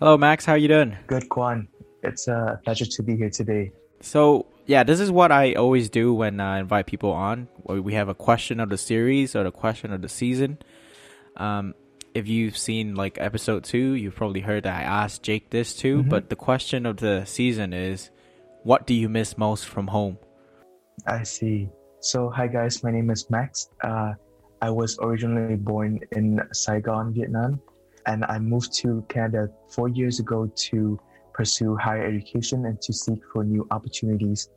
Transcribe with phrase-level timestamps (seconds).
[0.00, 0.46] Hello, Max.
[0.46, 0.96] How are you doing?
[1.08, 1.68] Good, Kwan.
[2.02, 3.70] It's a pleasure to be here today.
[4.00, 7.48] So, yeah, this is what I always do when I invite people on.
[7.66, 10.56] We have a question of the series or the question of the season.
[11.36, 11.74] Um,
[12.14, 15.98] if you've seen like episode two, you've probably heard that I asked Jake this too.
[15.98, 16.08] Mm-hmm.
[16.08, 18.10] But the question of the season is,
[18.62, 20.16] what do you miss most from home?
[21.06, 21.68] I see.
[22.00, 23.68] So, hi guys, my name is Max.
[23.84, 24.14] Uh,
[24.62, 27.60] I was originally born in Saigon, Vietnam,
[28.06, 30.98] and I moved to Canada four years ago to
[31.32, 34.48] pursue higher education and to seek for new opportunities.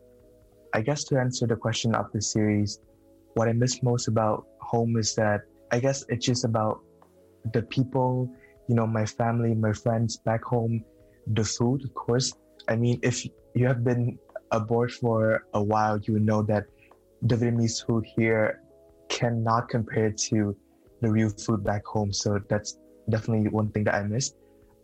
[0.74, 2.80] I guess to answer the question of the series,
[3.36, 6.82] what I miss most about home is that I guess it's just about
[7.54, 8.30] the people,
[8.68, 10.84] you know, my family, my friends back home,
[11.28, 12.34] the food, of course.
[12.68, 13.26] I mean, if
[13.56, 14.18] you have been
[14.52, 16.66] abroad for a while, you know that
[17.22, 18.62] the Vietnamese food here
[19.10, 20.56] cannot compare to
[21.02, 22.12] the real food back home.
[22.14, 22.78] So that's
[23.10, 24.36] definitely one thing that I missed.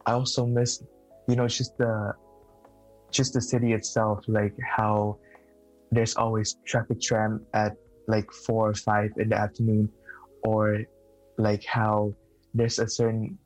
[0.06, 0.84] I also miss,
[1.28, 2.14] you know, just the
[3.12, 5.18] just the city itself, like how
[5.92, 7.74] there's always traffic jam at
[8.08, 9.90] like four or five in the afternoon,
[10.44, 10.84] or
[11.38, 12.14] like how
[12.54, 13.38] there's a certain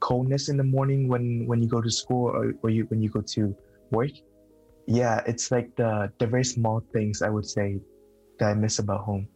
[0.00, 3.08] coldness in the morning when when you go to school or, or you when you
[3.08, 3.54] go to
[3.90, 4.10] work.
[4.86, 7.80] Yeah, it's like the the very small things I would say
[8.38, 9.28] that I miss about home.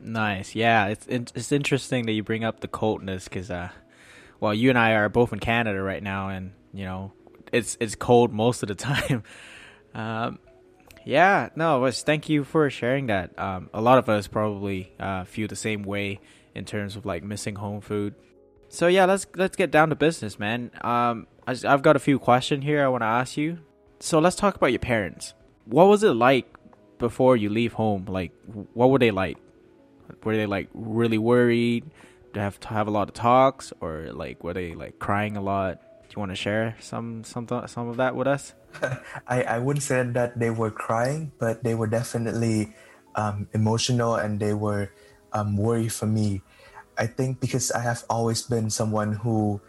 [0.00, 0.54] Nice.
[0.54, 3.70] Yeah, it's it's interesting that you bring up the coldness because uh,
[4.40, 7.12] well, you and I are both in Canada right now, and you know,
[7.52, 9.22] it's it's cold most of the time.
[9.94, 10.38] um,
[11.04, 13.38] yeah, no, thank you for sharing that.
[13.38, 16.20] Um, a lot of us probably uh, feel the same way
[16.54, 18.14] in terms of like missing home food.
[18.68, 20.70] So yeah, let's let's get down to business, man.
[20.82, 23.58] Um, I, I've got a few questions here I want to ask you.
[24.00, 25.34] So let's talk about your parents.
[25.64, 26.46] What was it like
[26.98, 28.04] before you leave home?
[28.06, 28.32] Like,
[28.74, 29.38] what were they like?
[30.22, 31.90] Were they like really worried?
[32.34, 35.80] Have to have a lot of talks, or like were they like crying a lot?
[36.08, 38.54] Do you want to share some some some of that with us?
[39.26, 42.74] I I wouldn't say that they were crying, but they were definitely
[43.16, 44.92] um, emotional and they were
[45.32, 46.42] um, worried for me.
[46.96, 49.60] I think because I have always been someone who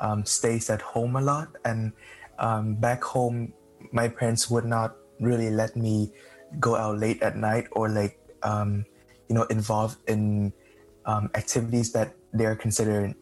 [0.00, 1.92] um, stays at home a lot, and
[2.38, 3.52] um, back home,
[3.92, 6.12] my parents would not really let me
[6.60, 8.86] go out late at night or like um,
[9.28, 10.52] you know involved in
[11.08, 13.16] um, activities that they are considered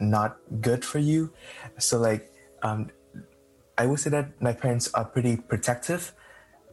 [0.00, 1.30] not good for you.
[1.78, 2.32] So like
[2.64, 2.90] um,
[3.78, 6.12] I would say that my parents are pretty protective.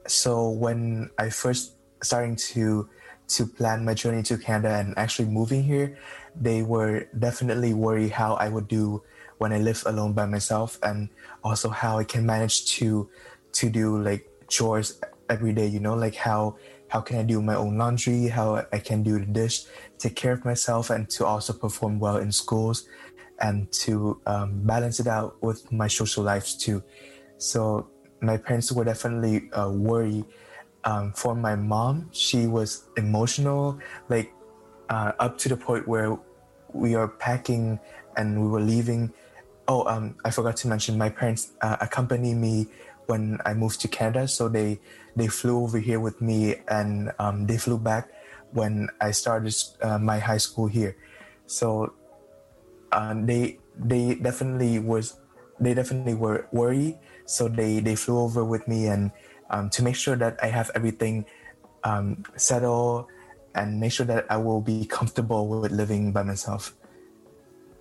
[0.08, 2.90] So when I first starting to
[3.36, 5.98] to plan my journey to Canada and actually moving here,
[6.36, 9.04] they were definitely worried how I would do
[9.38, 11.10] when I live alone by myself and
[11.44, 13.10] also how I can manage to
[13.60, 15.00] to do like chores
[15.30, 16.58] every day, you know, like how
[16.94, 19.66] how can I do my own laundry, how I can do the dish,
[19.98, 22.88] take care of myself, and to also perform well in schools
[23.40, 26.84] and to um, balance it out with my social lives too.
[27.40, 27.90] So
[28.22, 30.26] my parents were definitely uh, worried.
[30.84, 34.32] Um, for my mom, she was emotional, like
[34.90, 36.16] uh, up to the point where
[36.74, 37.80] we are packing
[38.18, 39.12] and we were leaving.
[39.68, 42.68] Oh, um, I forgot to mention my parents uh, accompanied me
[43.08, 44.80] when I moved to Canada, so they
[45.16, 48.10] they flew over here with me and um, they flew back
[48.52, 50.96] when I started uh, my high school here.
[51.46, 51.94] So
[52.92, 55.18] uh, they they definitely was
[55.60, 56.98] they definitely were worried.
[57.26, 59.12] So they they flew over with me and
[59.50, 61.26] um, to make sure that I have everything
[61.84, 63.08] um, settled
[63.56, 66.76] and make sure that I will be comfortable with living by myself.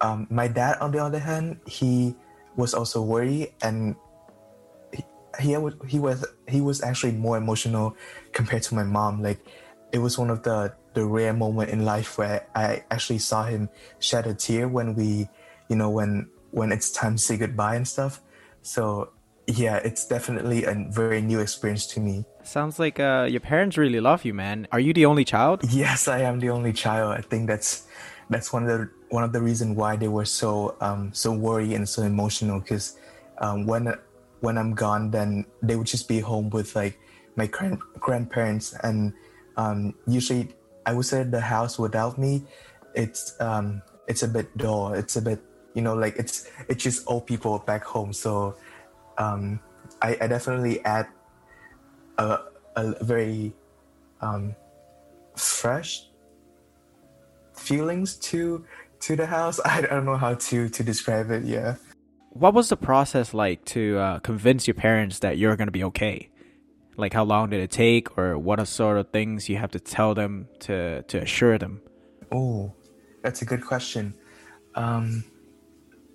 [0.00, 2.16] Um, my dad, on the other hand, he
[2.56, 3.96] was also worried and
[5.40, 5.56] he
[5.88, 7.96] he was he was actually more emotional
[8.32, 9.22] compared to my mom.
[9.22, 9.44] Like
[9.92, 13.68] it was one of the the rare moment in life where I actually saw him
[13.98, 15.28] shed a tear when we,
[15.68, 18.20] you know, when when it's time to say goodbye and stuff.
[18.62, 19.10] So
[19.46, 22.24] yeah, it's definitely a very new experience to me.
[22.44, 24.68] Sounds like uh, your parents really love you, man.
[24.72, 25.62] Are you the only child?
[25.70, 27.16] Yes, I am the only child.
[27.16, 27.86] I think that's
[28.30, 31.72] that's one of the one of the reasons why they were so um, so worried
[31.72, 32.60] and so emotional.
[32.60, 32.98] Because
[33.38, 33.94] um, when
[34.42, 36.98] when I'm gone, then they would just be home with like
[37.36, 38.74] my grand- grandparents.
[38.82, 39.14] And
[39.56, 40.50] um, usually,
[40.84, 42.42] I would say the house without me,
[42.94, 44.92] it's um, it's a bit dull.
[44.92, 45.40] It's a bit
[45.74, 48.12] you know like it's it's just old people back home.
[48.12, 48.56] So
[49.16, 49.60] um,
[50.02, 51.06] I, I definitely add
[52.18, 52.40] a,
[52.76, 53.54] a very
[54.20, 54.56] um,
[55.36, 56.10] fresh
[57.54, 58.66] feelings to
[59.06, 59.60] to the house.
[59.64, 61.44] I, don't know how to to describe it.
[61.44, 61.76] Yeah
[62.34, 65.84] what was the process like to uh, convince your parents that you're going to be
[65.84, 66.30] okay?
[66.96, 69.80] Like, how long did it take, or what are sort of things you have to
[69.80, 71.80] tell them to to assure them?
[72.30, 72.74] Oh,
[73.22, 74.14] that's a good question.
[74.74, 75.24] Um,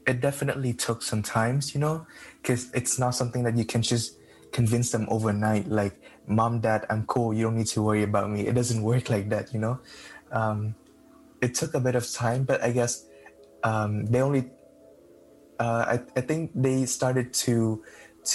[0.06, 2.06] it definitely took some times, you know,
[2.42, 4.18] because it's not something that you can just
[4.52, 5.68] convince them overnight.
[5.68, 7.34] Like, mom, dad, I'm cool.
[7.34, 8.48] You don't need to worry about me.
[8.48, 9.80] It doesn't work like that, you know.
[10.32, 10.76] Um,
[11.42, 13.06] it took a bit of time, but I guess
[13.64, 14.50] um, they only.
[15.60, 17.84] Uh, I, I think they started to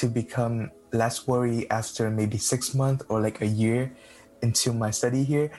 [0.00, 3.92] to become less worried after maybe six months or like a year
[4.42, 5.50] into my study here,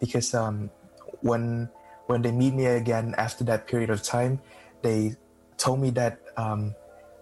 [0.00, 0.70] because um,
[1.20, 1.68] when
[2.06, 4.40] when they meet me again after that period of time,
[4.82, 5.14] they
[5.58, 6.74] told me that um,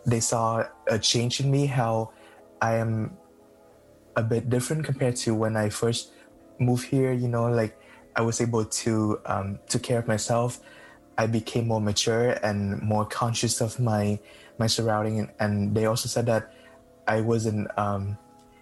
[0.06, 2.12] they saw a change in me, how
[2.62, 3.16] I am
[4.16, 6.12] a bit different compared to when I first
[6.60, 7.12] moved here.
[7.12, 7.76] You know, like
[8.14, 10.60] I was able to um, to care of myself.
[11.18, 14.18] I became more mature and more conscious of my
[14.58, 16.54] my surrounding, and, and they also said that
[17.06, 18.16] I wasn't, um,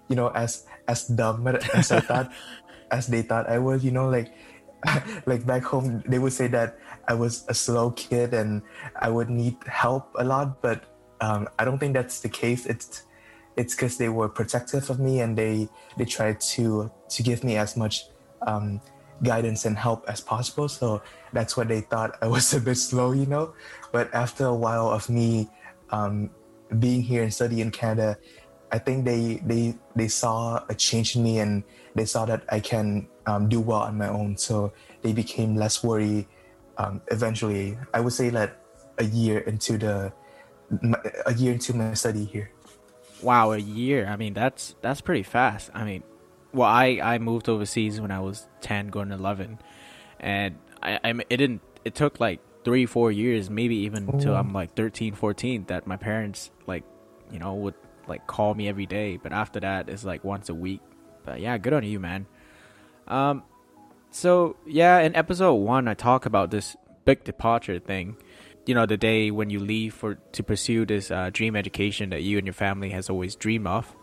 [0.08, 2.32] you know, as as dumb as I thought,
[2.90, 3.84] as they thought I was.
[3.84, 4.32] You know, like
[5.26, 8.62] like back home, they would say that I was a slow kid and
[8.96, 10.84] I would need help a lot, but
[11.20, 12.64] um, I don't think that's the case.
[12.64, 13.02] It's
[13.56, 17.56] it's because they were protective of me and they they tried to to give me
[17.56, 18.08] as much
[18.46, 18.80] um,
[19.22, 20.68] guidance and help as possible.
[20.68, 21.02] So
[21.32, 23.54] that's what they thought I was a bit slow, you know.
[23.92, 25.48] But after a while of me
[25.90, 26.30] um,
[26.78, 28.18] being here and studying in Canada,
[28.72, 31.62] I think they they they saw a change in me and
[31.94, 34.36] they saw that I can um, do well on my own.
[34.36, 34.72] So
[35.02, 36.26] they became less worried.
[36.78, 38.58] Um, eventually, I would say that
[38.98, 40.12] a year into the
[41.26, 42.50] a year into my study here.
[43.22, 44.06] Wow, a year.
[44.06, 45.70] I mean, that's that's pretty fast.
[45.72, 46.02] I mean,
[46.56, 49.58] well, I I moved overseas when I was ten, going to eleven,
[50.18, 51.60] and I I it didn't.
[51.84, 55.96] It took like three, four years, maybe even until I'm like 13, 14, that my
[55.96, 56.82] parents like,
[57.30, 57.74] you know, would
[58.08, 59.18] like call me every day.
[59.18, 60.80] But after that, it's like once a week.
[61.24, 62.26] But yeah, good on you, man.
[63.06, 63.44] Um,
[64.10, 68.16] so yeah, in episode one, I talk about this big departure thing.
[68.66, 72.22] You know, the day when you leave for to pursue this uh, dream education that
[72.22, 73.94] you and your family has always dreamed of.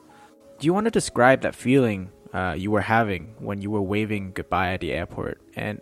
[0.59, 4.31] Do you want to describe that feeling uh, you were having when you were waving
[4.33, 5.39] goodbye at the airport.
[5.55, 5.79] And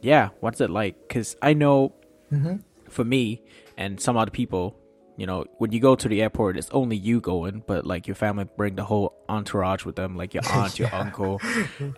[0.00, 0.96] yeah, what's it like?
[1.08, 1.94] Because I know
[2.30, 2.56] mm-hmm.
[2.88, 3.42] for me
[3.76, 4.76] and some other people,
[5.16, 8.16] you know, when you go to the airport, it's only you going, but like your
[8.16, 10.86] family bring the whole entourage with them, like your aunt, yeah.
[10.86, 11.40] your uncle,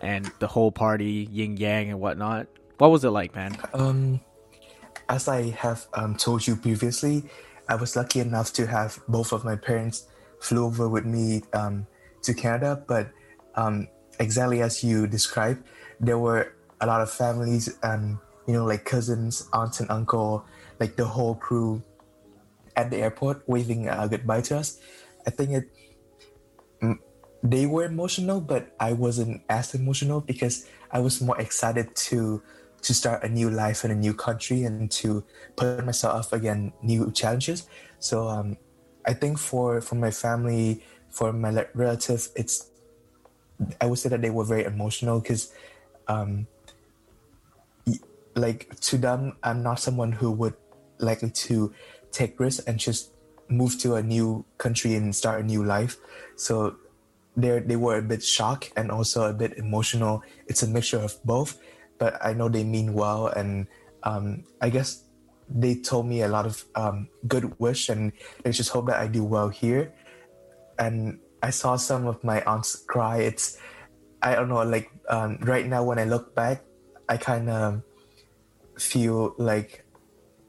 [0.01, 2.47] and the whole party, yin yang and whatnot.
[2.77, 3.57] What was it like, man?
[3.73, 4.19] Um,
[5.09, 7.23] as I have um, told you previously,
[7.67, 10.07] I was lucky enough to have both of my parents
[10.39, 11.87] flew over with me um,
[12.23, 13.09] to Canada, but
[13.55, 13.87] um,
[14.19, 15.63] exactly as you described,
[15.99, 18.17] there were a lot of families and
[18.47, 20.45] you know like cousins, aunts and uncle,
[20.79, 21.81] like the whole crew
[22.75, 24.79] at the airport waving uh, goodbye to us.
[25.25, 25.65] I think it
[27.45, 32.41] they were emotional, but I wasn't as emotional because I was more excited to
[32.81, 35.23] to start a new life in a new country and to
[35.55, 37.67] put myself again new challenges.
[37.99, 38.57] So um,
[39.05, 42.69] I think for for my family, for my relatives, it's
[43.79, 45.53] I would say that they were very emotional because,
[46.07, 46.47] um,
[48.35, 50.55] like to them, I'm not someone who would
[50.99, 51.73] likely to
[52.11, 53.11] take risks and just
[53.47, 55.97] move to a new country and start a new life.
[56.35, 56.75] So
[57.37, 60.23] they they were a bit shocked and also a bit emotional.
[60.47, 61.59] It's a mixture of both,
[61.97, 63.67] but I know they mean well, and
[64.03, 65.03] um, I guess
[65.47, 68.11] they told me a lot of um, good wish, and
[68.43, 69.93] they just hope that I do well here.
[70.79, 73.21] And I saw some of my aunts cry.
[73.21, 73.61] It's
[74.25, 76.65] I don't know, like um, right now when I look back,
[77.07, 77.85] I kind of
[78.81, 79.85] feel like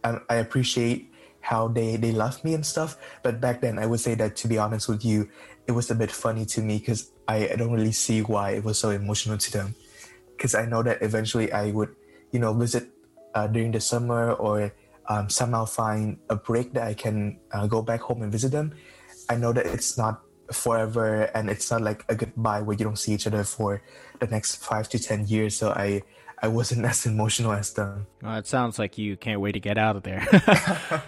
[0.02, 1.12] I, I appreciate
[1.44, 2.96] how they they love me and stuff.
[3.22, 5.28] But back then, I would say that to be honest with you,
[5.68, 8.64] it was a bit funny to me because I, I don't really see why it
[8.64, 9.76] was so emotional to them.
[10.32, 11.92] Because I know that eventually I would,
[12.32, 12.88] you know, visit
[13.36, 14.72] uh, during the summer or
[15.12, 18.72] um, somehow find a break that I can uh, go back home and visit them.
[19.28, 22.98] I know that it's not forever and it's not like a goodbye where you don't
[22.98, 23.82] see each other for
[24.20, 25.56] the next five to ten years.
[25.56, 26.02] So i
[26.42, 28.06] i wasn't as emotional as them.
[28.22, 30.26] Well, it sounds like you can't wait to get out of there.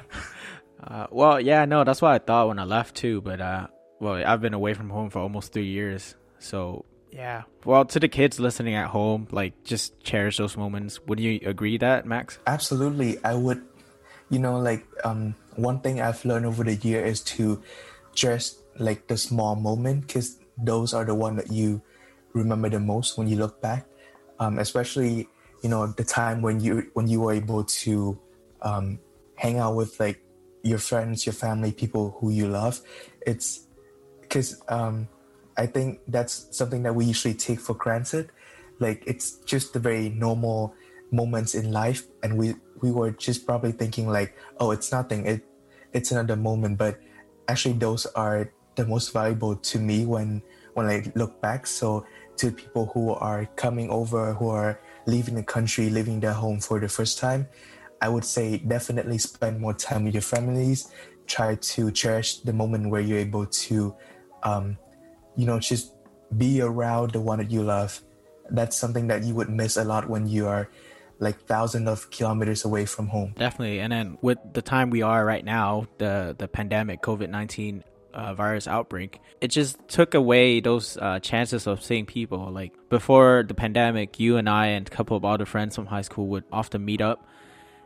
[0.81, 3.67] Uh, well yeah no that's what i thought when i left too but uh
[3.99, 6.15] well i've been away from home for almost three years.
[6.39, 7.43] So yeah.
[7.65, 11.01] well to the kids listening at home like just cherish those moments.
[11.07, 12.39] Would you agree that max?
[12.47, 13.19] Absolutely.
[13.25, 13.61] I would
[14.31, 17.63] you know like um one thing i've learned over the year is to
[18.15, 21.83] just like the small moment because those are the one that you
[22.33, 23.87] remember the most when you look back.
[24.41, 25.29] Um, especially
[25.63, 28.19] you know the time when you when you were able to
[28.63, 28.99] um,
[29.35, 30.23] hang out with like
[30.63, 32.81] your friends your family people who you love.
[33.27, 33.67] It's
[34.21, 35.09] because um,
[35.57, 38.31] i think that's something that we usually take for granted.
[38.79, 40.75] Like it's just the very normal
[41.11, 45.27] moments in life and we we were just probably thinking like oh it's nothing.
[45.27, 45.43] It
[45.93, 46.79] it's another moment.
[46.79, 47.01] But
[47.49, 50.41] actually, those are the most valuable to me when
[50.75, 51.67] when I look back.
[51.67, 52.07] So
[52.39, 56.79] to people who are coming over, who are leaving the country, leaving their home for
[56.79, 57.51] the first time,
[58.01, 60.95] I would say definitely spend more time with your families.
[61.27, 63.95] Try to cherish the moment where you're able to,
[64.45, 64.79] um,
[65.37, 65.99] you know, just
[66.39, 68.01] be around the one that you love.
[68.51, 70.71] That's something that you would miss a lot when you are
[71.19, 73.35] like thousands of kilometers away from home.
[73.37, 73.81] Definitely.
[73.81, 77.83] And then with the time we are right now, the the pandemic, COVID nineteen
[78.13, 82.51] uh, virus outbreak, it just took away those uh, chances of seeing people.
[82.51, 86.03] Like before the pandemic, you and I and a couple of other friends from high
[86.03, 87.27] school would often meet up,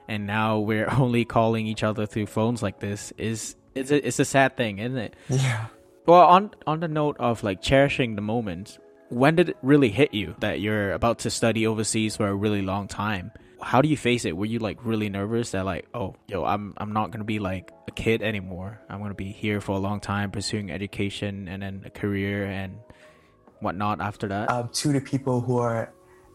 [0.08, 3.12] and now we're only calling each other through phones like this.
[3.18, 5.16] Is it's a, it's a sad thing, isn't it?
[5.28, 5.66] Yeah.
[6.04, 10.12] Well, on on the note of like cherishing the moment, when did it really hit
[10.12, 13.30] you that you're about to study overseas for a really long time?
[13.62, 14.36] How do you face it?
[14.36, 17.70] Were you like really nervous that like, oh, yo, I'm I'm not gonna be like
[17.88, 18.80] a kid anymore.
[18.88, 22.78] I'm gonna be here for a long time, pursuing education and then a career and
[23.60, 24.50] whatnot after that.
[24.50, 25.92] Um, to the people who are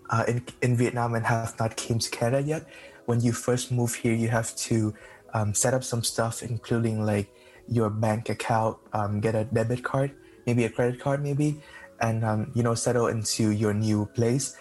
[0.10, 2.66] uh, in in Vietnam and have not came to Canada yet,
[3.06, 4.94] when you first move here, you have to
[5.34, 7.28] um, set up some stuff, including like
[7.68, 10.12] your bank account, um, get a debit card,
[10.46, 11.60] maybe a credit card, maybe,
[12.00, 14.56] and um, you know settle into your new place.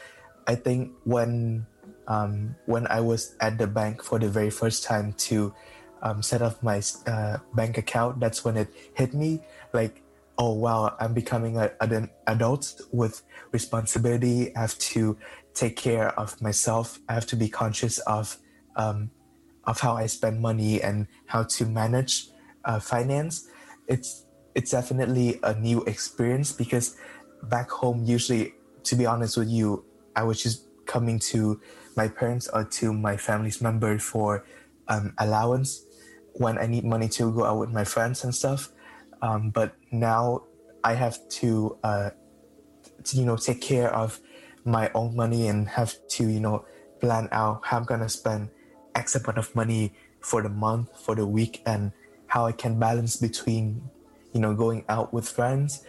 [0.47, 1.67] I think when
[2.09, 5.55] um, when I was at the bank for the very first time to
[6.03, 9.41] um, set up my uh, bank account, that's when it hit me
[9.73, 10.03] like,
[10.39, 13.23] oh wow, I'm becoming a, an adult with
[13.53, 14.55] responsibility.
[14.55, 15.17] I have to
[15.55, 16.99] take care of myself.
[17.09, 18.37] I have to be conscious of
[18.77, 19.11] um,
[19.65, 22.29] of how I spend money and how to manage
[22.65, 23.49] uh, finance.
[23.89, 26.97] It's it's definitely a new experience because
[27.45, 29.85] back home, usually, to be honest with you,
[30.15, 31.61] I was just coming to
[31.97, 34.45] my parents or to my family's member for
[34.89, 35.85] um, allowance
[36.35, 38.69] when I need money to go out with my friends and stuff.
[39.23, 40.45] Um, but now
[40.85, 42.11] I have to, uh,
[43.05, 44.21] to, you know, take care of
[44.65, 46.65] my own money and have to, you know,
[47.01, 48.51] plan out how I'm gonna spend
[48.95, 51.93] X amount of money for the month, for the week, and
[52.27, 53.89] how I can balance between,
[54.33, 55.85] you know, going out with friends,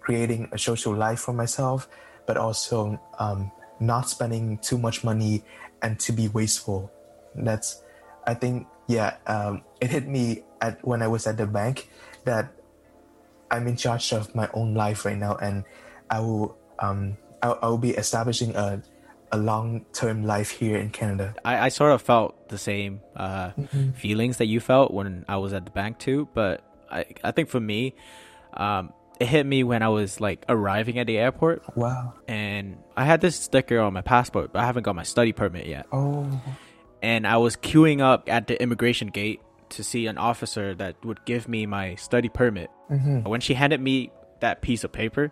[0.00, 1.88] creating a social life for myself,
[2.26, 3.50] but also um,
[3.80, 5.44] not spending too much money
[5.82, 6.90] and to be wasteful.
[7.34, 7.82] That's,
[8.26, 11.88] I think, yeah, um, it hit me at when I was at the bank
[12.24, 12.52] that
[13.50, 15.64] I'm in charge of my own life right now, and
[16.10, 18.82] I will, um, I, I will be establishing a
[19.30, 21.34] a long term life here in Canada.
[21.44, 23.92] I, I sort of felt the same uh, Mm-hmm.
[23.92, 27.48] feelings that you felt when I was at the bank too, but I I think
[27.48, 27.94] for me,
[28.54, 32.14] um, it hit me when I was like arriving at the airport Wow.
[32.28, 35.66] and I had this sticker on my passport, but I haven't got my study permit
[35.66, 35.86] yet.
[35.92, 36.40] Oh.
[37.02, 41.24] And I was queuing up at the immigration gate to see an officer that would
[41.24, 42.70] give me my study permit.
[42.90, 43.28] Mm-hmm.
[43.28, 44.10] When she handed me
[44.40, 45.30] that piece of paper,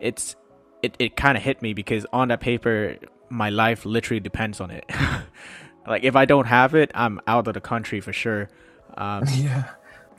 [0.00, 0.36] it's
[0.82, 2.96] it, it kind of hit me because on that paper
[3.28, 4.84] my life literally depends on it.
[5.86, 8.48] like if I don't have it, I'm out of the country for sure.
[8.96, 9.64] Um, Yeah.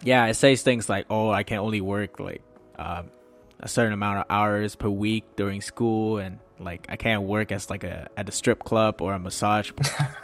[0.03, 2.41] yeah, it says things like, "Oh, I can only work like
[2.83, 3.09] um,
[3.59, 7.69] a certain amount of hours per week during school, and like I can't work as
[7.69, 9.71] like a at a strip club or a massage,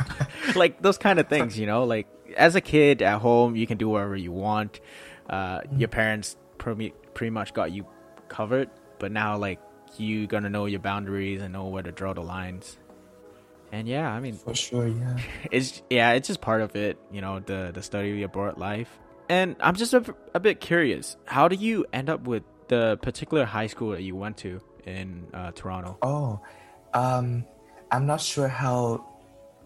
[0.55, 3.77] like those kind of things." You know, like as a kid at home, you can
[3.77, 4.79] do whatever you want.
[5.29, 7.85] Uh, Your parents pretty pretty much got you
[8.27, 9.59] covered, but now like
[9.97, 12.77] you gonna know your boundaries and know where to draw the lines.
[13.71, 14.87] And yeah, I mean, For sure.
[14.87, 15.17] Yeah.
[15.51, 18.57] it's yeah, it's just part of it, you know, the the study of your abroad
[18.57, 18.89] life.
[19.29, 21.15] And I'm just a, a bit curious.
[21.25, 25.27] How do you end up with the particular high school that you went to in
[25.33, 25.97] uh, Toronto?
[26.01, 26.41] Oh,
[26.95, 27.45] um,
[27.91, 29.05] I'm not sure how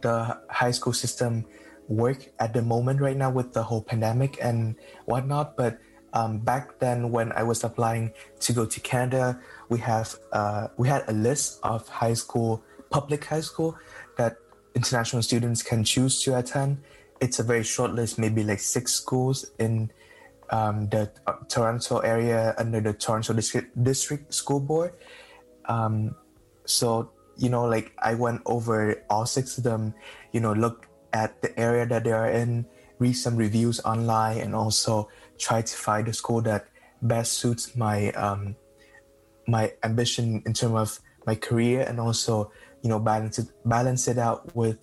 [0.01, 1.46] the high school system
[1.88, 5.55] work at the moment right now with the whole pandemic and whatnot.
[5.55, 5.79] But
[6.12, 9.39] um, back then, when I was applying to go to Canada,
[9.70, 13.77] we have uh, we had a list of high school, public high school,
[14.17, 14.38] that
[14.75, 16.84] international students can choose to attend.
[17.24, 19.88] It's a very short list, maybe like six schools in
[20.51, 24.92] um, the uh, Toronto area under the Toronto District, District School Board.
[25.72, 26.20] Um,
[26.65, 29.96] so you know, like I went over all six of them.
[30.36, 32.65] You know, look at the area that they are in,
[33.00, 35.08] read some reviews online, and also
[35.39, 36.68] try to find a school that
[37.01, 38.56] best suits my um,
[39.48, 42.51] my ambition in terms of my career, and also
[42.84, 44.77] you know balance it balance it out with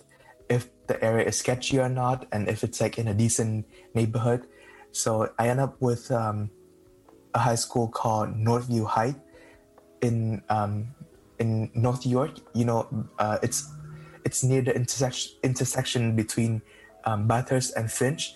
[0.49, 4.41] if the area is sketchy or not, and if it's like in a decent neighborhood.
[4.91, 6.51] So I end up with um,
[7.33, 9.15] a high school called Northview High
[10.01, 10.87] in um,
[11.39, 12.33] in North York.
[12.53, 12.79] You know,
[13.19, 13.71] uh, it's
[14.25, 16.61] it's near the intersection intersection between
[17.05, 18.35] um, Bathurst and Finch.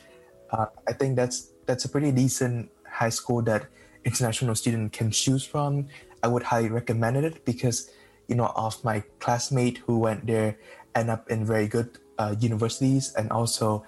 [0.52, 3.68] uh, I think that's that's a pretty decent high school that
[4.06, 5.88] international student can choose from.
[6.24, 7.92] I would highly recommend it because
[8.30, 10.58] you know of my classmate who went there
[10.96, 13.86] end up in very good uh, universities and also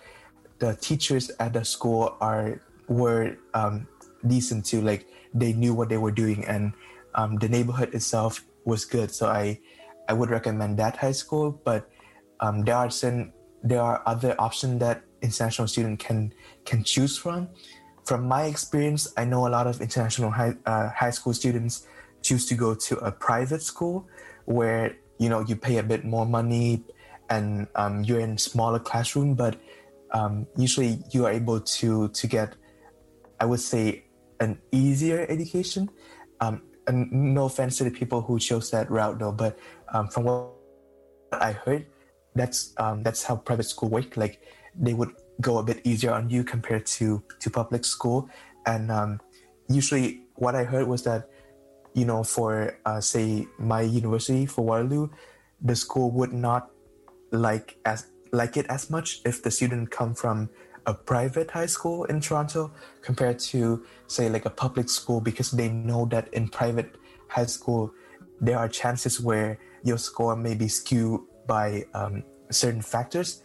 [0.59, 3.87] the teachers at the school are were um,
[4.25, 6.73] decent too like they knew what they were doing and
[7.15, 9.11] um, the neighborhood itself was good.
[9.11, 9.59] So i
[10.09, 11.89] i would recommend that high school but
[12.39, 16.33] um, there are some there are other options that international student can
[16.65, 17.49] can choose from.
[18.05, 21.85] From my experience i know a lot of international high, uh, high school students
[22.21, 24.07] choose to go to a private school
[24.45, 26.83] where you know you pay a bit more money
[27.29, 29.55] and um, you're in smaller classroom but
[30.11, 32.55] um, usually you are able to to get
[33.39, 34.03] i would say
[34.39, 35.89] an easier education.
[36.39, 39.57] Um, and no offense to the people who chose that route though but
[39.91, 40.53] um, from what
[41.33, 41.85] i heard
[42.37, 44.15] that's um, that's how private school work.
[44.15, 44.41] Like
[44.77, 48.29] they would go a bit easier on you compared to to public school.
[48.65, 49.19] And um,
[49.67, 51.29] usually what i heard was that
[51.93, 55.09] you know for uh, say my university for waterloo
[55.61, 56.69] the school would not
[57.31, 60.49] like as like it as much if the student come from
[60.85, 65.69] a private high school in Toronto compared to say like a public school because they
[65.69, 66.95] know that in private
[67.27, 67.93] high school
[68.39, 73.43] there are chances where your score may be skewed by um, certain factors.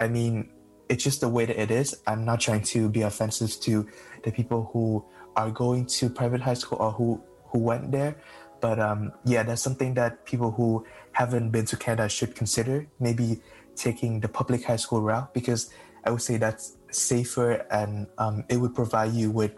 [0.00, 0.50] I mean,
[0.88, 2.00] it's just the way that it is.
[2.06, 3.86] I'm not trying to be offensive to
[4.24, 5.04] the people who
[5.36, 8.16] are going to private high school or who who went there,
[8.60, 12.86] but um, yeah, that's something that people who haven't been to Canada should consider.
[12.98, 13.40] Maybe
[13.76, 15.70] taking the public high school route because
[16.04, 19.52] I would say that's safer and um, it would provide you with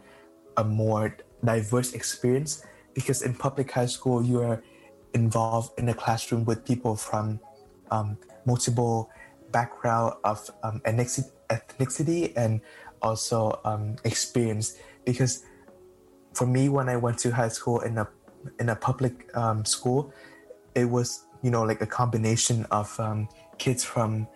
[0.57, 2.65] a more diverse experience
[2.95, 4.63] because in public high school you are
[5.15, 7.41] involved in a classroom with people from
[7.91, 9.11] um, multiple
[9.51, 12.61] background of um, ethnicity and
[13.03, 15.45] also um, experience because
[16.35, 18.09] for me when i went to high school in a
[18.59, 20.13] in a public um, school
[20.75, 24.27] it was you know like a combination of um, kids from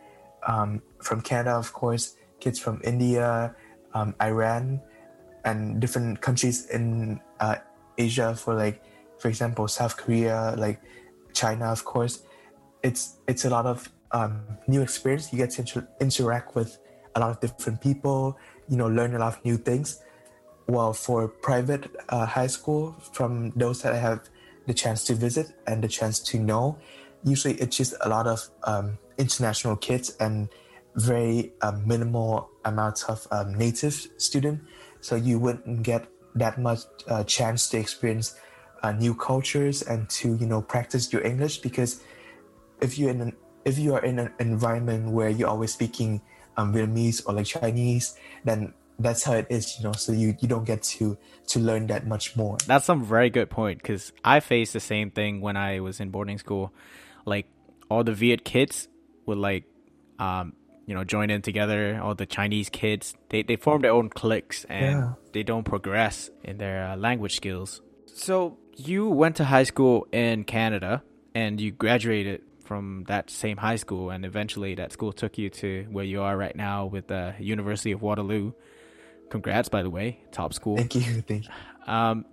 [0.47, 3.55] um, from canada of course kids from india
[3.95, 4.81] um, iran
[5.45, 7.57] and different countries in uh,
[7.99, 8.83] asia for like
[9.19, 10.81] for example south korea like
[11.33, 12.23] china of course
[12.83, 15.33] it's it's a lot of um, new experience.
[15.33, 16.79] You get to inter- interact with
[17.17, 18.39] a lot of different people.
[18.69, 20.01] You know, learn a lot of new things.
[20.67, 24.29] Well, for private uh, high school, from those that I have
[24.67, 26.79] the chance to visit and the chance to know,
[27.23, 30.49] usually it's just a lot of um, international kids and
[30.97, 34.63] very um, minimal amounts of um, native student.
[35.01, 38.35] So you wouldn't get that much uh, chance to experience
[38.83, 42.03] uh, new cultures and to you know practice your English because
[42.81, 43.33] if you're in an
[43.65, 46.21] if you are in an environment where you're always speaking
[46.57, 49.93] um, Vietnamese or like Chinese, then that's how it is, you know.
[49.93, 51.17] So you you don't get to
[51.49, 52.59] to learn that much more.
[52.67, 56.11] That's some very good point because I faced the same thing when I was in
[56.11, 56.73] boarding school.
[57.25, 57.47] Like
[57.91, 58.89] all the Viet kids
[59.27, 59.65] would like,
[60.19, 60.55] um,
[60.87, 62.01] you know, join in together.
[62.03, 65.13] All the Chinese kids they they form their own cliques and yeah.
[65.33, 67.81] they don't progress in their uh, language skills.
[68.07, 71.03] So you went to high school in Canada
[71.35, 75.87] and you graduated from that same high school, and eventually that school took you to
[75.91, 78.53] where you are right now with the University of Waterloo.
[79.31, 80.77] Congrats, by the way, top school.
[80.77, 81.03] Thank you.
[81.29, 81.51] Thank you.
[81.87, 82.25] Um,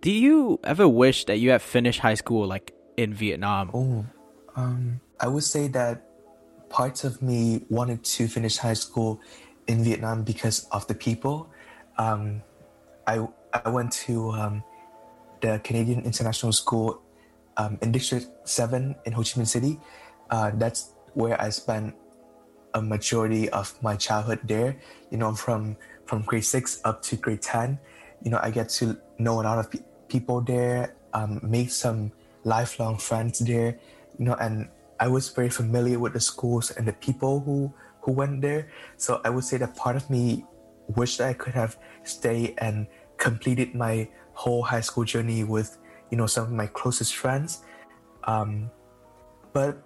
[0.00, 3.70] do you ever wish that you had finished high school like in Vietnam?
[3.74, 4.06] Oh,
[4.54, 6.04] um, I would say that
[6.68, 9.20] parts of me wanted to finish high school
[9.66, 11.50] in Vietnam because of the people.
[11.96, 12.42] Um,
[13.06, 14.62] I I went to um,
[15.40, 17.02] the Canadian International School
[17.56, 19.80] um, in District 7 in Ho Chi Minh City.
[20.30, 21.94] Uh, that's where I spent
[22.74, 24.76] a majority of my childhood there.
[25.10, 25.76] You know, from
[26.06, 27.78] from grade six up to grade ten.
[28.22, 32.12] You know, I get to know a lot of pe- people there, um, make some
[32.44, 33.78] lifelong friends there.
[34.18, 34.68] You know, and
[35.00, 38.70] I was very familiar with the schools and the people who who went there.
[38.96, 40.44] So I would say that part of me
[40.96, 42.86] wished I could have stayed and
[43.18, 45.78] completed my whole high school journey with
[46.10, 47.64] you know some of my closest friends
[48.24, 48.70] um,
[49.52, 49.82] but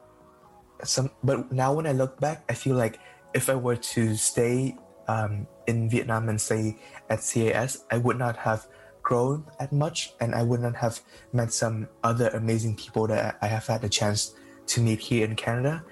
[0.85, 2.99] some but now when i look back i feel like
[3.35, 4.77] if i were to stay
[5.09, 6.77] um, in vietnam and stay
[7.11, 8.67] at cas i would not have
[9.03, 11.01] grown as much and i would not have
[11.33, 14.35] met some other amazing people that i have had the chance
[14.67, 15.85] to meet here in canada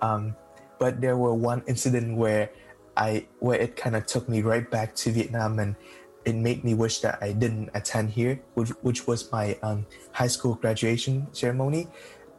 [0.00, 0.34] um,
[0.78, 2.50] but there were one incident where
[2.96, 5.76] i where it kind of took me right back to vietnam and
[6.24, 10.26] it made me wish that I didn't attend here, which, which was my um, high
[10.26, 11.88] school graduation ceremony.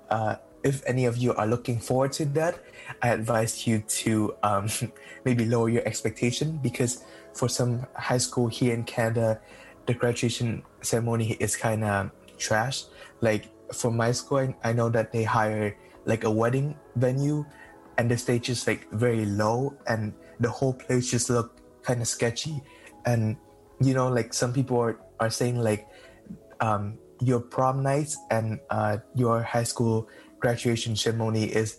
[0.09, 2.59] Uh, if any of you are looking forward to that,
[3.01, 4.67] I advise you to um,
[5.23, 9.39] maybe lower your expectation because for some high school here in Canada,
[9.85, 12.85] the graduation ceremony is kind of trash.
[13.21, 17.45] Like for my school, I, know that they hire like a wedding venue,
[17.97, 22.07] and the stage is like very low, and the whole place just look kind of
[22.07, 22.61] sketchy.
[23.05, 23.37] And
[23.79, 25.87] you know, like some people are, are saying like
[26.59, 30.09] um, your prom nights and uh, your high school
[30.45, 31.69] graduation ceremony is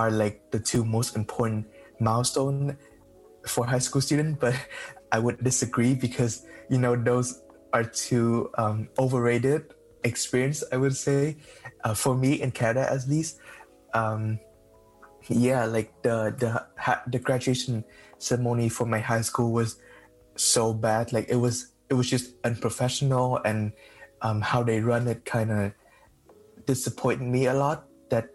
[0.00, 1.66] are like the two most important
[1.98, 2.76] milestone
[3.52, 4.54] for high school student but
[5.16, 9.62] i would disagree because you know those are two um, overrated
[10.04, 11.36] experience i would say
[11.84, 13.40] uh, for me in canada at least.
[13.94, 14.38] Um,
[15.28, 16.50] yeah like the the
[17.12, 17.84] the graduation
[18.18, 19.78] ceremony for my high school was
[20.36, 21.12] so bad.
[21.12, 23.72] Like it was it was just unprofessional and
[24.22, 25.72] um, how they run it kind of
[26.66, 28.28] disappointed me a lot that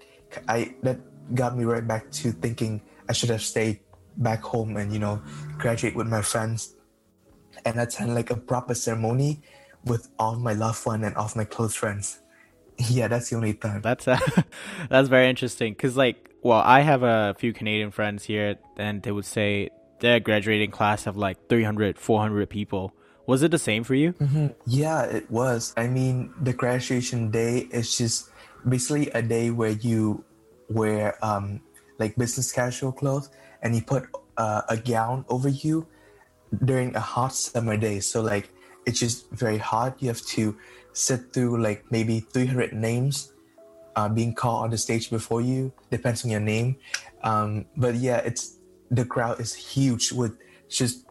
[0.49, 0.97] i that
[1.33, 3.79] got me right back to thinking I should have stayed
[4.17, 5.21] back home and you know
[5.57, 6.75] graduate with my friends
[7.65, 9.41] and attend like a proper ceremony
[9.85, 12.19] with all my loved one and all my close friends.
[12.89, 13.81] Yeah, that's the only time.
[13.81, 14.19] That's uh,
[14.89, 19.11] that's very interesting because like, well, I have a few Canadian friends here, and they
[19.11, 22.93] would say their graduating class have like 300, 400 people.
[23.25, 24.13] Was it the same for you?
[24.13, 24.47] Mm-hmm.
[24.67, 25.73] Yeah, it was.
[25.75, 28.29] I mean, the graduation day is just
[28.67, 30.23] basically a day where you
[30.69, 31.61] wear um,
[31.99, 33.29] like business casual clothes
[33.61, 35.87] and you put uh, a gown over you
[36.63, 37.99] during a hot summer day.
[37.99, 38.49] So like
[38.85, 39.97] it's just very hot.
[39.99, 40.57] You have to
[40.93, 43.33] sit through like maybe 300 names
[43.95, 45.73] uh, being called on the stage before you.
[45.91, 46.77] Depends on your name.
[47.23, 50.37] Um, but yeah, it's the crowd is huge with
[50.69, 51.05] just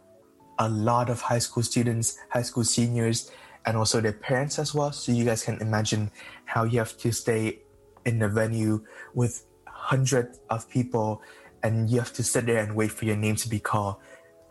[0.59, 3.31] a lot of high school students, high school seniors,
[3.67, 4.93] and also their parents as well.
[4.93, 6.11] So you guys can imagine
[6.45, 7.61] how you have to stay
[8.05, 11.21] in the venue with hundreds of people
[11.63, 13.97] and you have to sit there and wait for your name to be called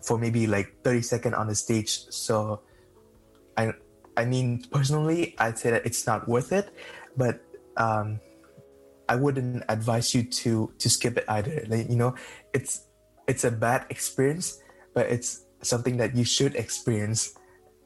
[0.01, 2.05] for maybe like 30 seconds on the stage.
[2.09, 2.61] So
[3.57, 3.73] i
[4.17, 6.69] i mean personally i'd say that it's not worth it
[7.17, 7.41] but
[7.77, 8.19] um
[9.09, 11.65] i wouldn't advise you to to skip it either.
[11.67, 12.15] Like, you know
[12.53, 12.87] it's
[13.27, 14.61] it's a bad experience
[14.93, 17.35] but it's something that you should experience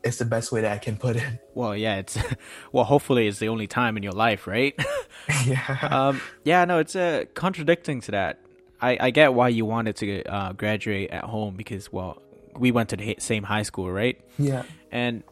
[0.03, 1.23] it's the best way that I can put it.
[1.55, 2.17] Well, yeah, it's
[2.71, 2.85] well.
[2.85, 4.79] Hopefully, it's the only time in your life, right?
[5.45, 5.89] yeah.
[5.91, 6.21] Um.
[6.45, 6.63] Yeah.
[6.63, 8.39] No, it's uh, contradicting to that.
[8.79, 12.21] I I get why you wanted to uh, graduate at home because well,
[12.55, 14.21] we went to the same high school, right?
[14.37, 14.63] Yeah.
[14.89, 15.23] And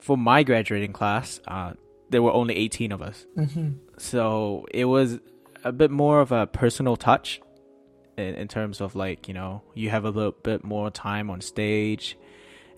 [0.00, 1.74] for my graduating class, uh,
[2.10, 3.74] there were only eighteen of us, mm-hmm.
[3.96, 5.20] so it was
[5.62, 7.40] a bit more of a personal touch
[8.16, 11.40] in, in terms of like you know you have a little bit more time on
[11.40, 12.18] stage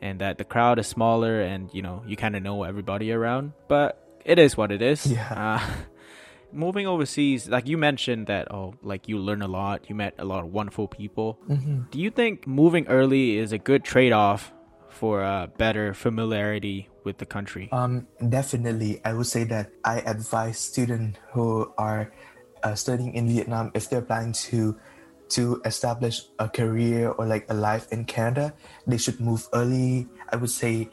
[0.02, 3.52] and that the crowd is smaller and you know you kind of know everybody around
[3.68, 5.06] but it is what it is.
[5.06, 5.32] Yeah.
[5.32, 5.60] Uh,
[6.52, 10.24] moving overseas like you mentioned that oh like you learn a lot you met a
[10.24, 11.38] lot of wonderful people.
[11.48, 11.82] Mm-hmm.
[11.90, 14.52] do you think moving early is a good trade-off
[14.88, 17.68] for a better familiarity with the country?
[17.70, 19.00] Um definitely.
[19.04, 22.12] I would say that i advise students who are
[22.62, 24.76] uh, studying in vietnam if they're planning to
[25.30, 28.54] to establish a career or like a life in Canada,
[28.86, 30.08] they should move early.
[30.32, 30.88] I would say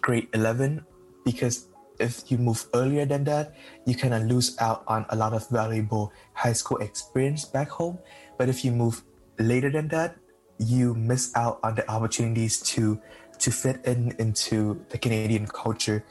[0.00, 0.84] grade 11
[1.24, 1.68] because
[2.00, 3.54] if you move earlier than that,
[3.86, 7.98] you kind of lose out on a lot of valuable high school experience back home.
[8.38, 9.02] But if you move
[9.38, 10.16] later than that,
[10.58, 13.00] you miss out on the opportunities to
[13.38, 16.04] to fit in into the Canadian culture.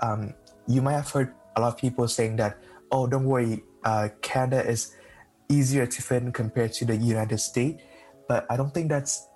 [0.00, 0.34] Um,
[0.68, 2.58] you might have heard a lot of people saying that,
[2.90, 4.92] "Oh, don't worry, uh, Canada is
[5.48, 7.82] easier to fit in compared to the United States.
[8.28, 9.28] But I don't think that's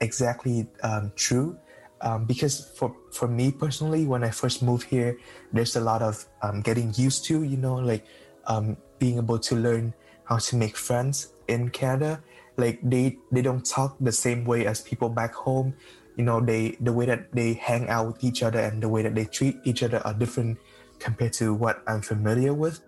[0.00, 1.58] exactly um, true
[2.00, 5.18] um, because for, for me personally, when I first moved here,
[5.52, 8.04] there's a lot of um, getting used to, you know, like
[8.46, 12.22] um, being able to learn how to make friends in Canada.
[12.56, 15.74] Like they, they don't talk the same way as people back home.
[16.16, 19.02] You know, they the way that they hang out with each other and the way
[19.02, 20.58] that they treat each other are different
[20.98, 22.80] compared to what I'm familiar with.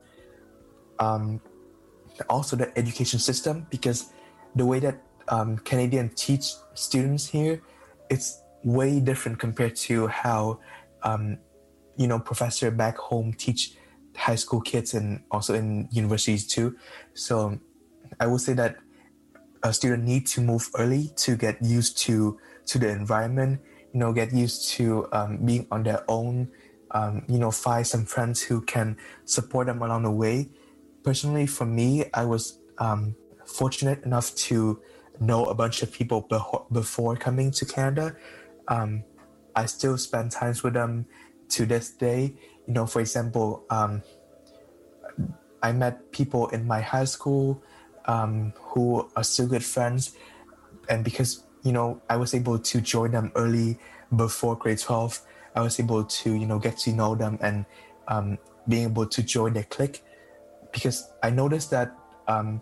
[0.98, 1.40] Um,
[2.28, 4.12] also the education system because
[4.54, 7.62] the way that um, Canadian teach students here,
[8.10, 10.58] it's way different compared to how
[11.02, 11.38] um,
[11.96, 13.74] you know professor back home teach
[14.16, 16.76] high school kids and also in universities too.
[17.14, 17.58] So
[18.20, 18.76] I would say that
[19.62, 23.60] a student need to move early to get used to to the environment.
[23.92, 26.48] You know, get used to um, being on their own.
[26.94, 30.50] Um, you know, find some friends who can support them along the way
[31.02, 34.80] personally, for me, I was um, fortunate enough to
[35.20, 36.28] know a bunch of people
[36.72, 38.16] before coming to Canada.
[38.68, 39.04] Um,
[39.54, 41.06] I still spend times with them
[41.50, 42.34] to this day.
[42.66, 44.02] You know, for example, um,
[45.62, 47.62] I met people in my high school
[48.06, 50.16] um, who are still good friends,
[50.88, 53.78] and because you know I was able to join them early
[54.16, 55.20] before grade twelve,
[55.54, 57.64] I was able to you know get to know them and
[58.08, 60.02] um, being able to join their clique.
[60.72, 61.94] Because I noticed that
[62.26, 62.60] um,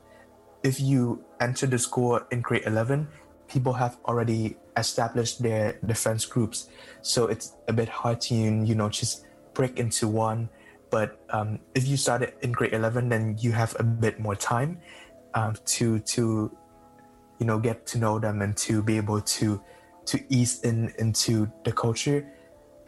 [0.62, 3.08] if you enter the school in grade eleven,
[3.48, 6.68] people have already established their defense groups,
[7.02, 10.48] so it's a bit hard to you know just break into one.
[10.90, 14.82] But um, if you started in grade eleven, then you have a bit more time
[15.34, 16.50] um, to to
[17.38, 19.62] you know get to know them and to be able to
[20.06, 22.26] to ease in into the culture.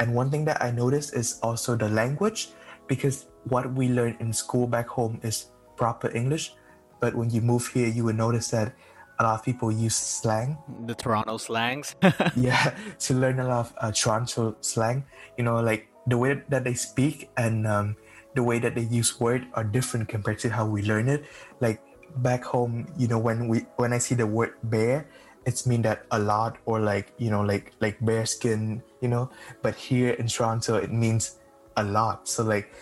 [0.01, 2.51] And one thing that I noticed is also the language,
[2.89, 6.55] because what we learn in school back home is proper English,
[7.01, 8.75] but when you move here, you will notice that
[9.19, 10.59] a lot of people use slang.
[10.87, 11.95] The Toronto slangs.
[12.37, 15.05] yeah, to learn a lot of uh, Toronto slang.
[15.37, 17.97] You know, like the way that they speak and um,
[18.35, 21.25] the way that they use word are different compared to how we learn it.
[21.61, 21.81] Like
[22.17, 25.07] back home, you know, when we when I see the word bear,
[25.47, 29.31] it's mean that a lot or like you know like like bear skin, you know.
[29.63, 31.39] But here in Toronto, it means
[31.77, 32.29] a lot.
[32.29, 32.73] So like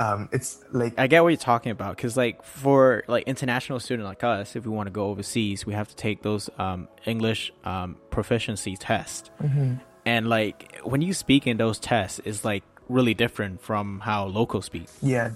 [0.00, 4.08] um, it's like I get what you're talking about because like for like international student
[4.08, 7.52] like us, if we want to go overseas, we have to take those um, English
[7.64, 9.30] um, proficiency tests.
[9.42, 9.74] Mm-hmm.
[10.06, 14.64] And like when you speak in those tests, it's like really different from how locals
[14.64, 14.88] speak.
[15.02, 15.32] Yeah,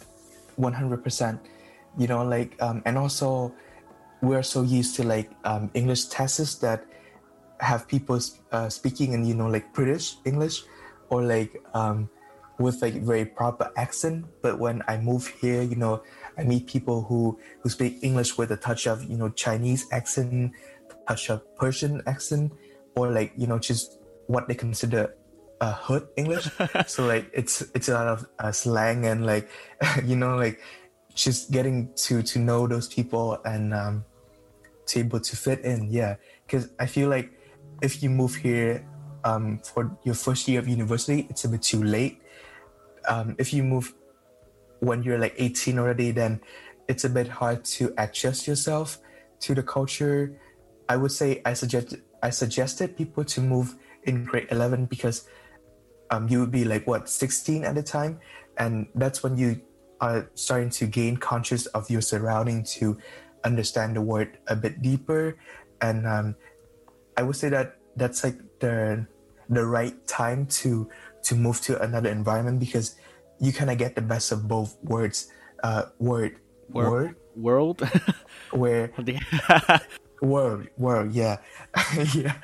[0.57, 1.41] one hundred percent.
[1.99, 3.53] You know, like um, and also
[4.23, 6.87] we're so used to like um, English tests that
[7.61, 8.19] have people
[8.51, 10.63] uh, speaking in you know like British English
[11.11, 12.09] or like um,
[12.59, 14.27] with like very proper accent.
[14.43, 16.03] But when I move here, you know,
[16.39, 20.53] I meet people who who speak English with a touch of you know Chinese accent,
[21.09, 22.53] touch of Persian accent,
[22.97, 25.15] or like you know just what they consider
[25.61, 26.49] a hood English.
[26.87, 29.49] so like it's it's a lot of uh, slang and like
[30.05, 30.61] you know like
[31.15, 34.05] just getting to to know those people and um,
[34.87, 35.91] to able to fit in.
[35.91, 37.31] Yeah, because I feel like
[37.83, 38.87] if you move here
[39.25, 42.21] um, for your first year of university, it's a bit too late
[43.09, 43.95] um, if you move
[44.81, 46.41] when you're like 18 already, then
[46.89, 48.99] it's a bit hard to adjust yourself
[49.41, 50.39] to the culture.
[50.89, 55.29] I would say I suggest I suggested people to move in grade 11 because
[56.11, 58.21] um, you would be like what 16 at the time,
[58.59, 59.61] and that's when you
[60.01, 62.99] are starting to gain conscious of your surrounding to
[63.45, 65.37] understand the word a bit deeper.
[65.81, 66.37] And um,
[67.17, 69.07] I would say that that's like the
[69.49, 70.89] the right time to
[71.25, 72.97] to move to another environment because
[73.41, 75.33] you kind of get the best of both words.
[75.63, 76.37] Uh, word,
[76.69, 77.81] word, world,
[78.53, 78.93] where
[80.23, 81.39] world, world, yeah,
[82.15, 82.37] yeah,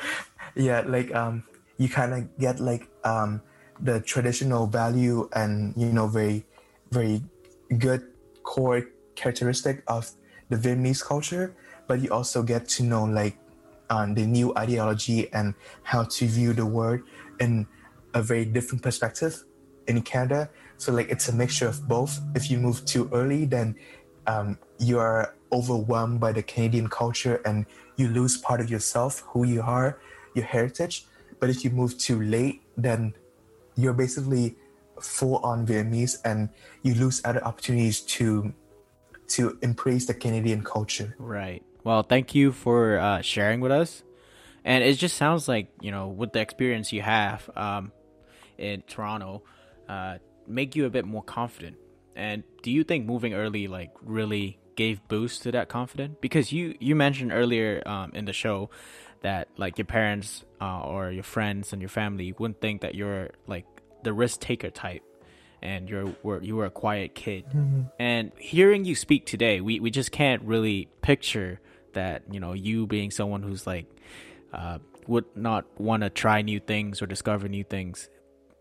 [0.54, 0.80] yeah.
[0.86, 1.44] Like um,
[1.76, 3.42] you kind of get like um
[3.82, 6.44] the traditional value and you know very,
[6.90, 7.22] very
[7.78, 8.08] good
[8.42, 10.10] core characteristic of
[10.48, 11.54] the Vietnamese culture,
[11.86, 13.36] but you also get to know like
[13.90, 17.00] um, the new ideology and how to view the world
[17.40, 17.66] in
[18.14, 19.44] a very different perspective
[19.86, 20.50] in Canada.
[20.78, 22.20] So like it's a mixture of both.
[22.34, 23.76] If you move too early, then
[24.26, 29.44] um, you are overwhelmed by the Canadian culture and you lose part of yourself, who
[29.44, 29.98] you are,
[30.34, 31.06] your heritage.
[31.38, 33.14] But if you move too late, then
[33.76, 34.56] you're basically
[35.00, 36.50] full on Vietnamese and
[36.82, 38.52] you lose other opportunities to
[39.28, 41.14] to embrace the Canadian culture.
[41.18, 41.62] Right.
[41.84, 44.02] Well, thank you for uh, sharing with us.
[44.64, 47.92] And it just sounds like you know, with the experience you have um,
[48.60, 49.42] in Toronto,
[49.88, 51.76] uh, make you a bit more confident.
[52.16, 56.16] And do you think moving early like really gave boost to that confidence?
[56.20, 58.70] Because you you mentioned earlier um, in the show
[59.22, 63.30] that like your parents uh, or your friends and your family wouldn't think that you're
[63.46, 63.66] like
[64.02, 65.02] the risk taker type
[65.62, 67.44] and you're were, you were a quiet kid.
[67.46, 67.82] Mm-hmm.
[67.98, 71.60] And hearing you speak today, we, we just can't really picture
[71.92, 73.86] that you know you being someone who's like
[74.52, 78.08] uh, would not want to try new things or discover new things.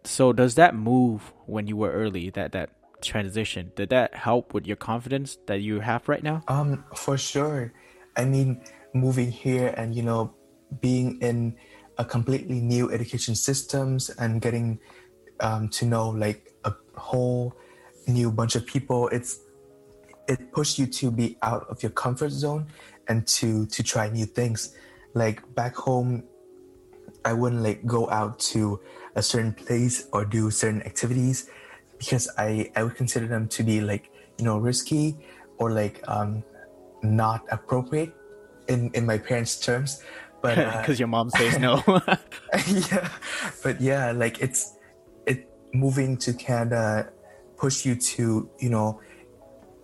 [0.03, 4.67] So does that move when you were early that that transition did that help with
[4.67, 6.43] your confidence that you have right now?
[6.47, 7.71] Um, for sure.
[8.17, 8.61] I mean,
[8.93, 10.33] moving here and you know
[10.81, 11.55] being in
[11.97, 14.79] a completely new education systems and getting
[15.41, 17.53] um, to know like a whole
[18.07, 19.39] new bunch of people it's
[20.27, 22.65] it pushed you to be out of your comfort zone
[23.07, 24.75] and to to try new things
[25.13, 26.23] like back home
[27.25, 28.79] i wouldn't like go out to
[29.15, 31.49] a certain place or do certain activities
[31.97, 35.17] because I, I would consider them to be like you know risky
[35.57, 36.43] or like um,
[37.03, 38.13] not appropriate
[38.67, 40.01] in, in my parents' terms.
[40.41, 41.83] But because uh, your mom says no.
[42.67, 43.09] yeah,
[43.61, 44.77] but yeah, like it's
[45.25, 47.11] it moving to Canada
[47.57, 49.01] push you to you know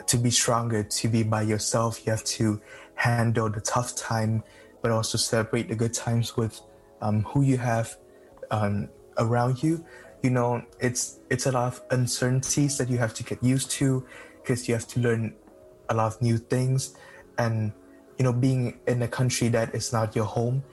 [0.07, 2.05] to be stronger, to be by yourself.
[2.05, 2.61] You have to
[2.95, 4.43] handle the tough time,
[4.81, 6.61] but also celebrate the good times with
[7.01, 7.97] um, who you have
[8.51, 9.86] um, around you.
[10.23, 14.06] You know, it's it's a lot of uncertainties that you have to get used to
[14.41, 15.36] because you have to learn
[15.89, 16.95] a lot of new things,
[17.38, 17.71] and
[18.17, 20.63] you know, being in a country that is not your home,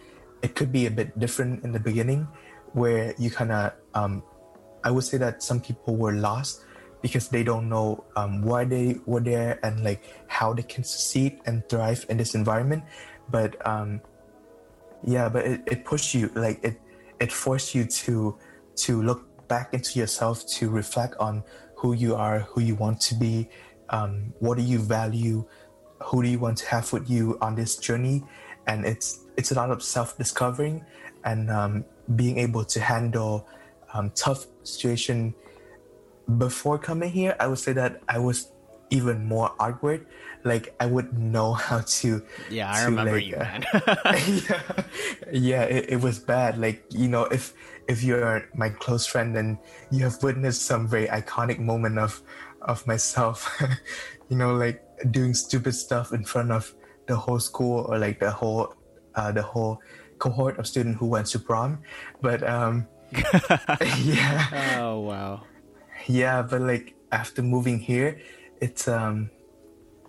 [0.42, 2.26] it could be a bit different in the beginning,
[2.72, 4.22] where you kind of, um,
[4.84, 6.64] I would say that some people were lost
[7.02, 11.40] because they don't know um, why they were there and like how they can succeed
[11.46, 12.84] and thrive in this environment.
[13.28, 14.00] But um,
[15.04, 16.80] yeah, but it, it pushed you like it
[17.22, 18.36] it forced you to
[18.74, 21.44] to look back into yourself to reflect on
[21.76, 23.48] who you are, who you want to be,
[23.90, 25.44] um, what do you value,
[26.02, 28.24] who do you want to have with you on this journey,
[28.66, 30.84] and it's it's a lot of self discovering
[31.24, 31.84] and um,
[32.16, 33.46] being able to handle
[33.94, 35.32] um, tough situation.
[36.38, 38.52] Before coming here, I would say that I was
[38.92, 40.06] even more awkward.
[40.44, 42.22] Like I wouldn't know how to.
[42.50, 43.64] Yeah, I to remember like, you, uh, man.
[44.44, 44.62] yeah,
[45.32, 46.58] yeah it, it, was bad.
[46.58, 47.54] Like you know, if
[47.88, 49.58] if you're my close friend and
[49.90, 52.22] you have witnessed some very iconic moment of
[52.62, 53.48] of myself,
[54.28, 56.74] you know, like doing stupid stuff in front of
[57.06, 58.74] the whole school or like the whole
[59.16, 59.80] uh, the whole
[60.18, 61.80] cohort of students who went to prom,
[62.20, 62.86] but um,
[64.06, 64.78] yeah.
[64.78, 65.42] Oh wow
[66.06, 68.20] yeah but like after moving here
[68.62, 69.30] it's um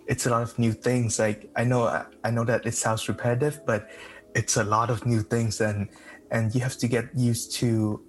[0.06, 1.18] it's a lot of new things.
[1.18, 1.82] Like i know
[2.26, 3.90] i know that it sounds repetitive but
[4.34, 5.88] it's a lot of new things and
[6.30, 8.00] and you have to get used to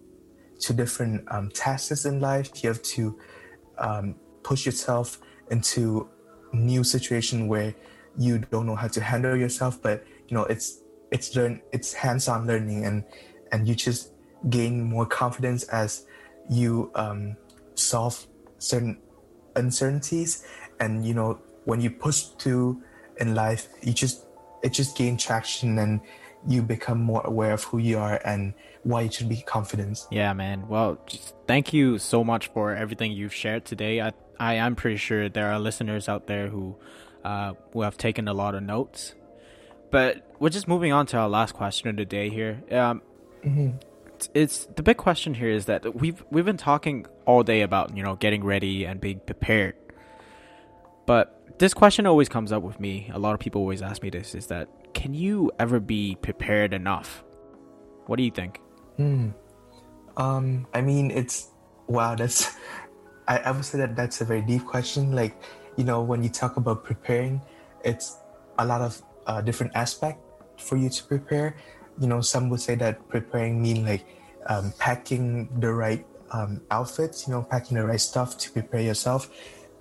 [0.59, 2.63] to different um, tasks in life.
[2.63, 3.19] You have to
[3.77, 5.19] um, push yourself
[5.51, 6.09] into
[6.53, 7.75] new situation where
[8.17, 10.81] you don't know how to handle yourself but you know it's
[11.11, 13.03] it's learn it's hands-on learning and
[13.51, 14.13] and you just
[14.49, 16.05] gain more confidence as
[16.49, 17.35] you um,
[17.75, 18.25] solve
[18.57, 18.97] certain
[19.55, 20.45] uncertainties
[20.79, 22.81] and you know when you push through
[23.19, 24.25] in life you just
[24.63, 26.01] it just gain traction and
[26.47, 30.05] you become more aware of who you are and why you should be confident.
[30.11, 30.67] Yeah man.
[30.67, 30.99] Well
[31.47, 34.01] thank you so much for everything you've shared today.
[34.01, 36.75] I i am pretty sure there are listeners out there who
[37.23, 39.15] uh who have taken a lot of notes.
[39.91, 42.63] But we're just moving on to our last question of the day here.
[42.71, 43.01] Um
[43.43, 43.77] mm-hmm
[44.33, 48.03] it's, the big question here is that we've we've been talking all day about you
[48.03, 49.75] know getting ready and being prepared,
[51.05, 53.09] but this question always comes up with me.
[53.13, 56.73] A lot of people always ask me this: is that can you ever be prepared
[56.73, 57.23] enough?
[58.07, 58.59] What do you think?
[58.97, 59.29] Hmm.
[60.17, 60.67] Um.
[60.73, 61.51] I mean, it's
[61.87, 62.15] wow.
[62.15, 62.55] That's
[63.27, 65.11] I, I would say that that's a very deep question.
[65.11, 65.35] Like,
[65.77, 67.41] you know, when you talk about preparing,
[67.83, 68.17] it's
[68.59, 70.19] a lot of uh, different aspect
[70.57, 71.57] for you to prepare
[71.99, 74.05] you know, some would say that preparing mean like
[74.47, 79.29] um, packing the right um, outfits, you know, packing the right stuff to prepare yourself.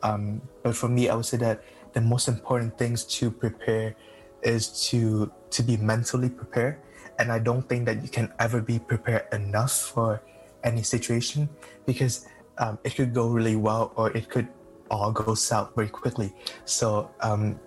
[0.02, 3.94] Um, but for me, I would say that the most important things to prepare
[4.42, 6.78] is to to be mentally prepared.
[7.18, 10.20] And I don't think that you can ever be prepared enough for
[10.64, 11.48] any situation
[11.86, 12.26] because
[12.58, 14.48] um, it could go really well or it could
[14.90, 16.34] all go south very quickly.
[16.64, 17.58] So um,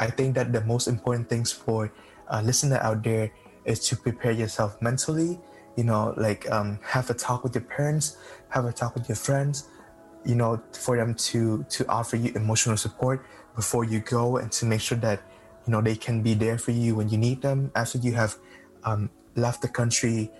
[0.00, 1.92] I think that the most important things for
[2.28, 3.30] a listener out there
[3.64, 5.40] is to prepare yourself mentally
[5.76, 8.16] you know like um, have a talk with your parents
[8.48, 9.68] have a talk with your friends
[10.24, 13.24] you know for them to to offer you emotional support
[13.56, 15.22] before you go and to make sure that
[15.66, 17.70] you know they can be there for you when you need them.
[17.74, 18.36] After you have
[18.84, 20.30] um, left the country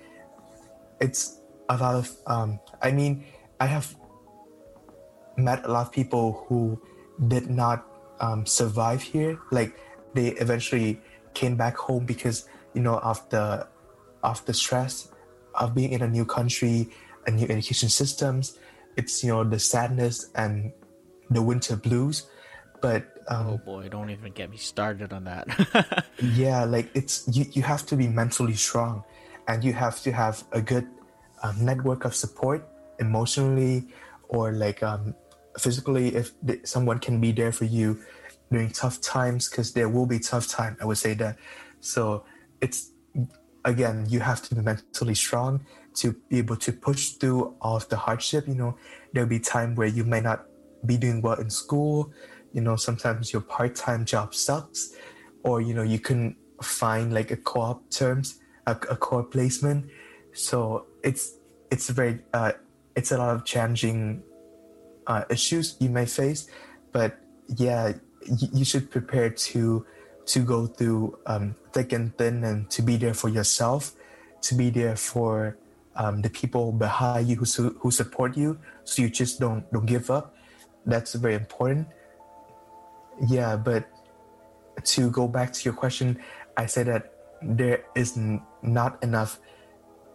[1.01, 3.25] it's a lot of um, i mean
[3.59, 3.97] i have
[5.37, 6.81] met a lot of people who
[7.29, 7.87] did not
[8.21, 9.39] um, survive here.
[9.51, 9.79] Like
[10.15, 11.01] they eventually
[11.35, 13.67] came back home because you know, of the
[14.23, 15.09] of the stress
[15.55, 16.89] of being in a new country,
[17.27, 18.59] a new education systems.
[18.97, 20.73] It's you know the sadness and
[21.31, 22.27] the winter blues.
[22.81, 26.07] But um, oh boy, don't even get me started on that.
[26.23, 27.47] yeah, like it's you.
[27.53, 29.05] You have to be mentally strong,
[29.49, 30.87] and you have to have a good
[31.43, 33.89] um, network of support emotionally
[34.29, 35.15] or like um,
[35.59, 37.99] physically if th- someone can be there for you
[38.51, 41.37] during tough times because there will be tough time i would say that
[41.81, 42.25] so
[42.61, 42.93] it's
[43.65, 47.89] again you have to be mentally strong to be able to push through all of
[47.89, 48.77] the hardship you know.
[49.13, 50.45] There'll be time where you may not
[50.85, 52.13] be doing well in school
[52.53, 54.93] you know sometimes your part-time job sucks
[55.43, 59.87] or you know you can find like a co-op terms a, a co-op placement.
[60.33, 61.39] So it's
[61.71, 62.53] it's very uh,
[62.97, 64.23] it's a lot of challenging
[65.07, 66.49] uh, issues you may face
[66.93, 67.93] but yeah
[68.29, 69.85] y- you should prepare to
[70.27, 73.93] to go through um, thick and thin and to be there for yourself,
[74.43, 75.59] to be there for
[75.97, 79.87] um, the people behind you who, su- who support you, so you just don't don't
[79.87, 80.35] give up.
[80.87, 81.89] That's very important.
[83.29, 83.85] Yeah, but
[84.85, 86.19] to go back to your question,
[86.57, 87.13] I said that
[87.43, 89.39] there is n- not enough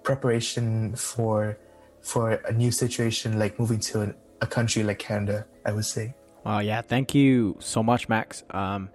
[0.04, 1.58] preparation for
[2.02, 5.46] for a new situation like moving to an, a country like Canada.
[5.66, 6.14] I would say.
[6.46, 8.44] Well, yeah, thank you so much, Max.
[8.52, 8.90] Um,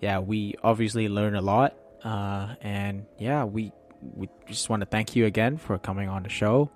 [0.00, 1.74] yeah, we obviously learn a lot,
[2.04, 3.72] uh, and yeah, we
[4.14, 6.70] we just want to thank you again for coming on the show.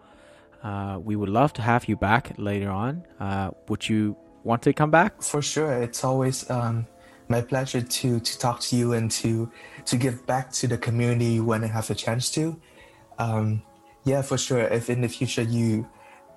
[0.63, 3.05] Uh, we would love to have you back later on.
[3.19, 5.21] Uh, would you want to come back?
[5.23, 6.87] For sure, it's always um,
[7.29, 9.51] my pleasure to to talk to you and to
[9.87, 12.61] to give back to the community when I have a chance to.
[13.19, 13.63] Um,
[14.05, 14.61] yeah, for sure.
[14.61, 15.89] If in the future you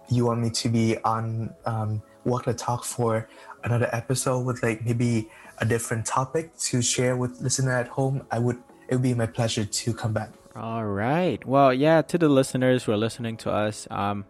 [0.09, 3.27] you want me to be on um, Walk the Talk for
[3.63, 5.29] another episode with like maybe
[5.59, 9.27] a different topic to share with listener at home, I would it would be my
[9.27, 10.31] pleasure to come back.
[10.55, 11.45] All right.
[11.45, 14.25] Well, yeah, to the listeners who are listening to us, um,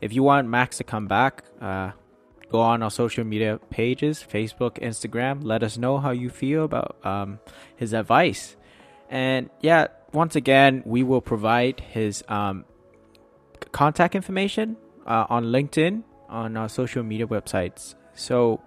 [0.00, 1.92] if you want Max to come back, uh,
[2.50, 5.44] go on our social media pages Facebook, Instagram.
[5.44, 7.38] Let us know how you feel about um,
[7.76, 8.56] his advice.
[9.08, 12.64] And yeah, once again, we will provide his um,
[13.70, 17.94] contact information uh, on LinkedIn, on our social media websites.
[18.14, 18.60] So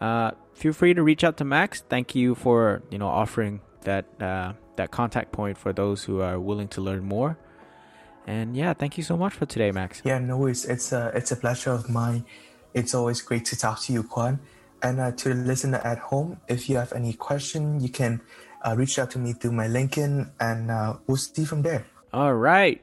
[0.00, 1.82] uh, feel free to reach out to Max.
[1.88, 6.38] Thank you for you know offering that uh, that contact point for those who are
[6.40, 7.38] willing to learn more.
[8.26, 10.02] And yeah, thank you so much for today, Max.
[10.04, 10.64] Yeah, no worries.
[10.64, 12.24] It's a it's a pleasure of mine.
[12.74, 14.40] It's always great to talk to you, Kwan.
[14.82, 18.20] And uh, to the listener at home, if you have any question, you can
[18.64, 21.84] uh, reach out to me through my LinkedIn, and uh, we'll see from there.
[22.12, 22.80] All right.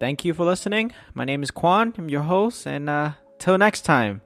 [0.00, 0.92] Thank you for listening.
[1.14, 1.94] My name is Kwan.
[1.96, 4.22] I'm your host, and uh, till next time.